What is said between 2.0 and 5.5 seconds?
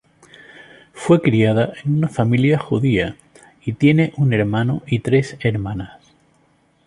familia Judía y tiene un hermano y tres